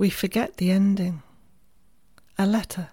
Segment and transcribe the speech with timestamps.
[0.00, 1.22] we forget the ending.
[2.38, 2.88] A letter.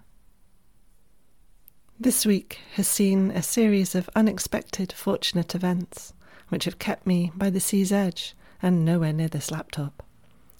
[1.97, 6.13] This week has seen a series of unexpected, fortunate events
[6.49, 10.03] which have kept me by the sea's edge and nowhere near this laptop.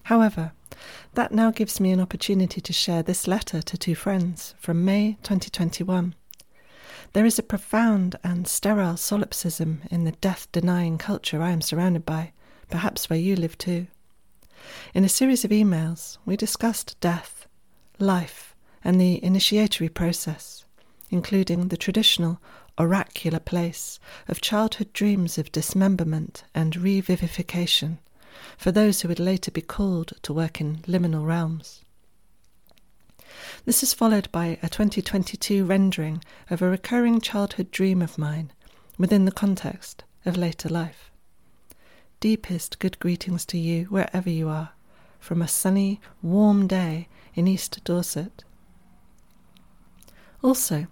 [0.04, 0.54] However,
[1.15, 5.18] that now gives me an opportunity to share this letter to two friends from May
[5.24, 6.16] 2021.
[7.12, 12.06] There is a profound and sterile solipsism in the death denying culture I am surrounded
[12.06, 12.32] by,
[12.70, 13.88] perhaps where you live too.
[14.94, 17.48] In a series of emails, we discussed death,
[17.99, 20.66] life, and the initiatory process,
[21.09, 22.40] including the traditional
[22.80, 27.98] oracular place of childhood dreams of dismemberment and revivification
[28.58, 31.84] for those who would later be called to work in liminal realms.
[33.66, 38.52] This is followed by a 2022 rendering of a recurring childhood dream of mine
[38.98, 41.12] within the context of later life.
[42.20, 44.71] Deepest good greetings to you wherever you are
[45.20, 48.43] from a sunny, warm day in East Dorset.
[50.41, 50.87] Also,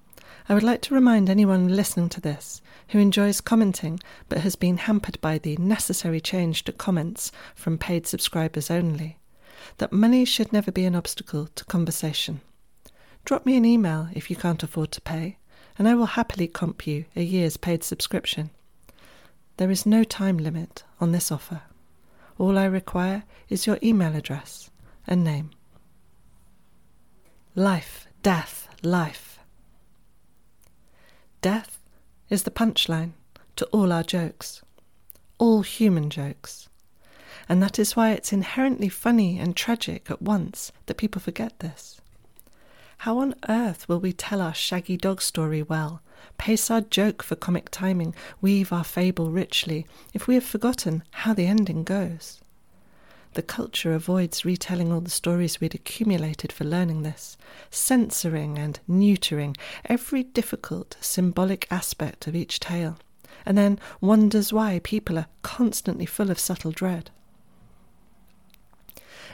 [0.47, 4.77] I would like to remind anyone listening to this who enjoys commenting but has been
[4.77, 9.17] hampered by the necessary change to comments from paid subscribers only
[9.77, 12.41] that money should never be an obstacle to conversation.
[13.23, 15.37] Drop me an email if you can't afford to pay,
[15.79, 18.51] and I will happily comp you a year's paid subscription.
[19.57, 21.61] There is no time limit on this offer.
[22.37, 24.69] All I require is your email address
[25.07, 25.51] and name.
[27.55, 29.39] Life, death, life.
[31.41, 31.79] Death
[32.29, 33.13] is the punchline
[33.55, 34.61] to all our jokes,
[35.37, 36.67] all human jokes.
[37.47, 42.01] And that is why it's inherently funny and tragic at once that people forget this.
[42.99, 46.01] How on earth will we tell our shaggy dog story well,
[46.37, 51.33] pace our joke for comic timing, weave our fable richly, if we have forgotten how
[51.33, 52.41] the ending goes?
[53.33, 57.37] The culture avoids retelling all the stories we'd accumulated for learning this,
[57.69, 62.97] censoring and neutering every difficult symbolic aspect of each tale,
[63.45, 67.11] and then wonders why people are constantly full of subtle dread.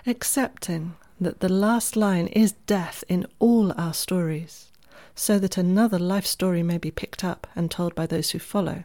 [0.07, 4.71] Accepting that the last line is death in all our stories,
[5.13, 8.83] so that another life story may be picked up and told by those who follow,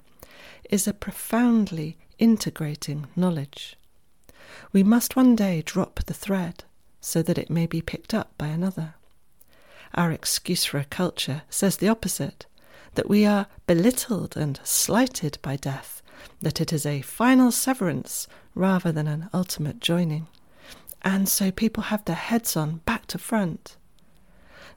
[0.69, 3.77] is a profoundly integrating knowledge.
[4.71, 6.65] We must one day drop the thread
[7.01, 8.95] so that it may be picked up by another.
[9.95, 12.45] Our excuse for a culture says the opposite
[12.97, 16.03] that we are belittled and slighted by death,
[16.43, 20.27] that it is a final severance rather than an ultimate joining.
[21.07, 23.77] And so people have their heads on back to front.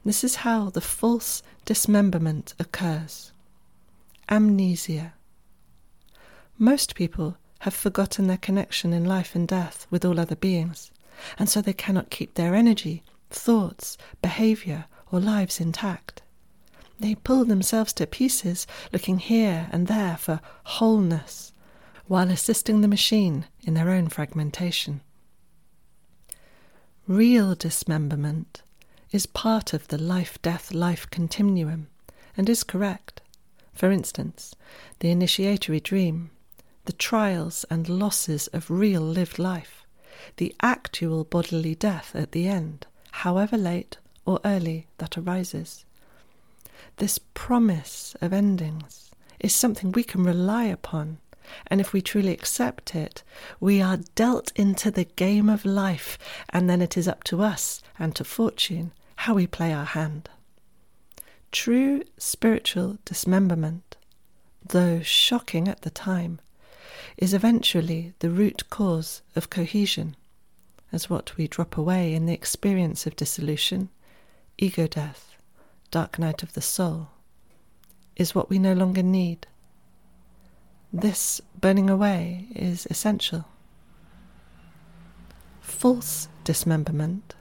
[0.04, 3.32] This is how the false dismemberment occurs
[4.28, 5.14] amnesia.
[6.56, 10.92] Most people have forgotten their connection in life and death with all other beings,
[11.36, 16.22] and so they cannot keep their energy, thoughts, behavior, or lives intact.
[17.00, 21.52] They pull themselves to pieces, looking here and there for wholeness,
[22.06, 25.00] while assisting the machine in their own fragmentation.
[27.10, 28.62] Real dismemberment
[29.10, 31.88] is part of the life death life continuum
[32.36, 33.20] and is correct.
[33.74, 34.54] For instance,
[35.00, 36.30] the initiatory dream
[36.84, 39.84] the trials and losses of real lived life,
[40.36, 45.84] the actual bodily death at the end, however late or early that arises.
[46.98, 49.10] This promise of endings
[49.40, 51.18] is something we can rely upon,
[51.66, 53.22] and if we truly accept it,
[53.58, 56.18] we are dealt into the game of life,
[56.50, 60.28] and then it is up to us and to fortune how we play our hand.
[61.52, 63.96] True spiritual dismemberment,
[64.64, 66.40] though shocking at the time,
[67.16, 70.16] is eventually the root cause of cohesion,
[70.92, 73.90] as what we drop away in the experience of dissolution,
[74.58, 75.36] ego death,
[75.90, 77.08] dark night of the soul,
[78.16, 79.46] is what we no longer need.
[80.92, 83.44] This burning away is essential.
[85.60, 87.34] False dismemberment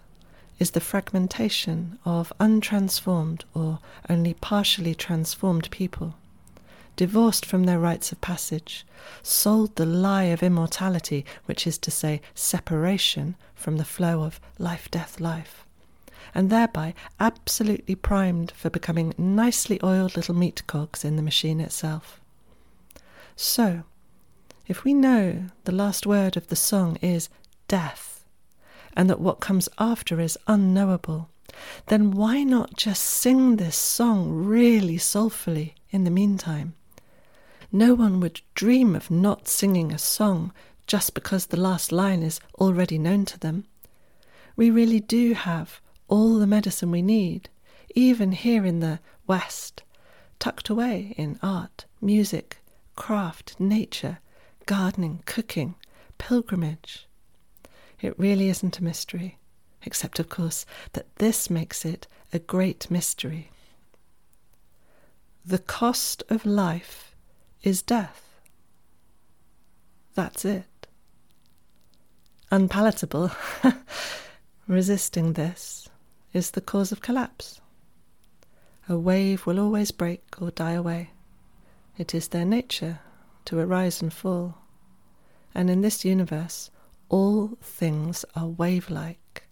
[0.59, 3.79] is the fragmentation of untransformed or
[4.09, 6.15] only partially transformed people
[6.99, 8.85] divorced from their rites of passage,
[9.23, 14.91] sold the lie of immortality, which is to say, separation from the flow of life,
[14.91, 15.65] death, life,
[16.35, 22.18] and thereby absolutely primed for becoming nicely oiled little meat cogs in the machine itself.
[23.41, 23.83] So,
[24.67, 27.29] if we know the last word of the song is
[27.69, 28.25] death,
[28.97, 31.29] and that what comes after is unknowable,
[31.85, 36.73] then why not just sing this song really soulfully in the meantime?
[37.71, 40.51] No one would dream of not singing a song
[40.85, 43.63] just because the last line is already known to them.
[44.57, 47.47] We really do have all the medicine we need,
[47.95, 49.81] even here in the West,
[50.39, 52.57] tucked away in art, music,
[52.99, 54.19] craft, nature,
[54.67, 55.73] gardening, cooking,
[56.19, 57.07] pilgrimage.
[58.01, 59.39] It really isn't a mystery,
[59.83, 63.49] except, of course, that this makes it a great mystery.
[65.43, 67.15] The cost of life
[67.63, 68.41] is death.
[70.13, 70.87] That's it.
[72.51, 73.31] Unpalatable.
[74.67, 75.87] Resisting this
[76.33, 77.61] is the cause of collapse.
[78.89, 81.11] A wave will always break or die away.
[81.99, 83.01] It is their nature
[83.43, 84.57] to arise and fall.
[85.53, 86.71] And in this universe,
[87.09, 89.43] all things are wave like.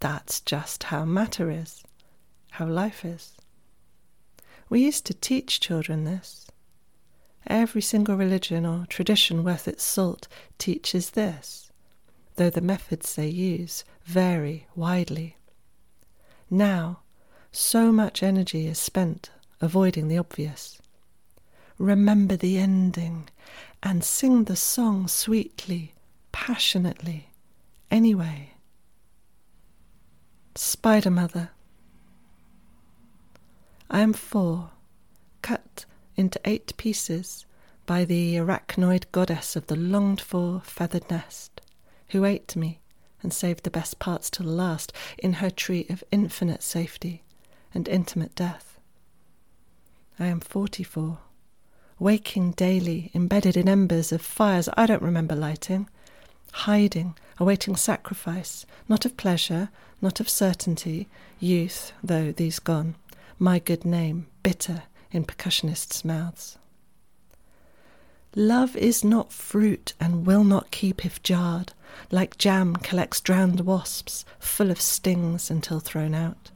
[0.00, 1.84] That's just how matter is,
[2.50, 3.36] how life is.
[4.68, 6.48] We used to teach children this.
[7.46, 10.26] Every single religion or tradition worth its salt
[10.58, 11.70] teaches this,
[12.34, 15.36] though the methods they use vary widely.
[16.50, 17.02] Now,
[17.52, 19.30] so much energy is spent
[19.60, 20.80] avoiding the obvious.
[21.78, 23.28] Remember the ending
[23.82, 25.94] and sing the song sweetly,
[26.32, 27.30] passionately,
[27.90, 28.50] anyway.
[30.54, 31.50] Spider Mother.
[33.90, 34.70] I am four,
[35.42, 35.84] cut
[36.16, 37.44] into eight pieces
[37.86, 41.60] by the arachnoid goddess of the longed for feathered nest,
[42.08, 42.80] who ate me
[43.22, 47.24] and saved the best parts till last in her tree of infinite safety
[47.74, 48.78] and intimate death.
[50.18, 51.18] I am forty four,
[51.98, 54.68] waking daily, embedded in embers of fires.
[54.76, 55.88] I don't remember lighting,
[56.52, 59.70] hiding, awaiting sacrifice, not of pleasure,
[60.00, 61.08] not of certainty,
[61.40, 62.94] youth, though these gone.
[63.38, 66.58] My good name bitter in percussionists' mouths.
[68.36, 71.72] Love is not fruit and will not keep if jarred,
[72.10, 76.50] like jam collects drowned wasps, full of stings until thrown out.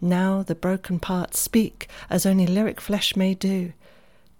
[0.00, 3.72] Now the broken parts speak as only lyric flesh may do,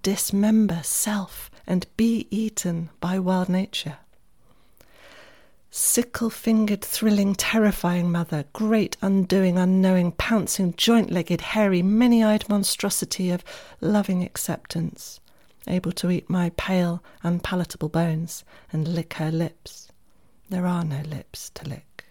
[0.02, 3.99] dismember self and be eaten by wild nature.
[5.70, 13.31] Sickle fingered, thrilling, terrifying mother, great undoing, unknowing, pouncing, joint legged, hairy, many eyed monstrosity
[13.31, 13.43] of
[13.81, 15.19] loving acceptance,
[15.66, 19.88] able to eat my pale, unpalatable bones and lick her lips.
[20.50, 22.05] There are no lips to lick.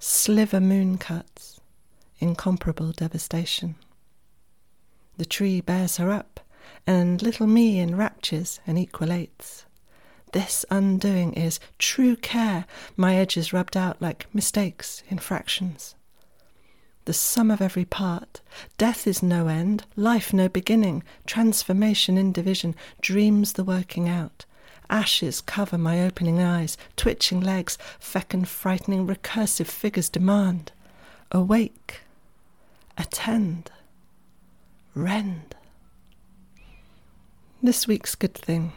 [0.00, 1.60] Sliver moon cuts,
[2.18, 3.76] incomparable devastation.
[5.16, 6.40] The tree bears her up,
[6.86, 9.64] and little me enraptures and equalates.
[10.32, 12.66] This undoing is true care,
[12.96, 15.94] my edges rubbed out like mistakes, infractions.
[17.06, 18.42] The sum of every part.
[18.76, 24.44] Death is no end, life no beginning, transformation in division, dreams the working out.
[24.90, 30.72] Ashes cover my opening eyes, twitching legs, fecund, frightening, recursive figures demand.
[31.32, 32.00] Awake,
[32.98, 33.70] attend,
[34.94, 35.54] rend.
[37.60, 38.72] This week's good thing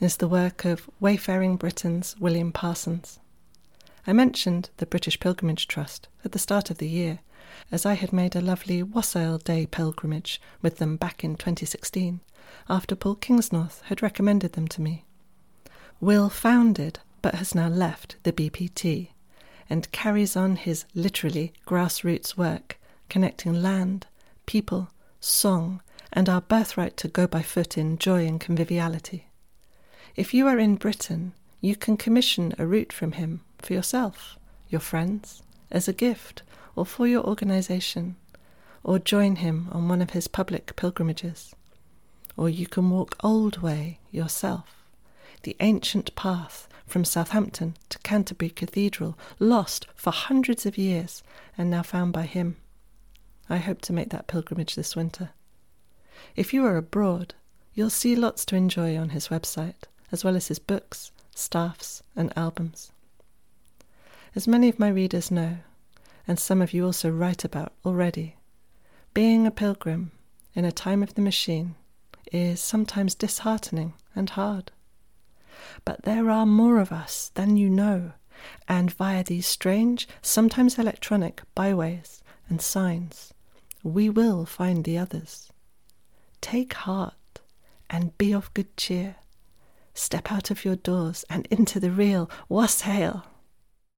[0.00, 3.18] is the work of Wayfaring Britain's William Parsons.
[4.06, 7.18] I mentioned the British Pilgrimage Trust at the start of the year,
[7.70, 12.20] as I had made a lovely Wassail Day pilgrimage with them back in 2016,
[12.70, 15.04] after Paul Kingsnorth had recommended them to me.
[16.00, 19.10] Will founded, but has now left the BPT,
[19.68, 22.78] and carries on his literally grassroots work,
[23.10, 24.06] connecting land,
[24.46, 24.88] people,
[25.20, 25.82] song,
[26.12, 29.26] and our birthright to go by foot in joy and conviviality.
[30.16, 34.80] If you are in Britain, you can commission a route from him for yourself, your
[34.80, 36.42] friends, as a gift,
[36.76, 38.16] or for your organization,
[38.82, 41.54] or join him on one of his public pilgrimages.
[42.36, 44.84] Or you can walk Old Way yourself,
[45.42, 51.22] the ancient path from Southampton to Canterbury Cathedral, lost for hundreds of years
[51.56, 52.56] and now found by him.
[53.48, 55.30] I hope to make that pilgrimage this winter.
[56.36, 57.34] If you are abroad,
[57.74, 62.32] you'll see lots to enjoy on his website as well as his books, staffs, and
[62.36, 62.92] albums.
[64.36, 65.58] As many of my readers know,
[66.26, 68.36] and some of you also write about already,
[69.12, 70.12] being a pilgrim
[70.54, 71.74] in a time of the machine
[72.32, 74.70] is sometimes disheartening and hard.
[75.84, 78.12] But there are more of us than you know,
[78.68, 83.34] and via these strange, sometimes electronic byways and signs,
[83.82, 85.50] we will find the others.
[86.44, 87.40] Take heart
[87.88, 89.16] and be of good cheer.
[89.94, 93.24] Step out of your doors and into the real Wassail.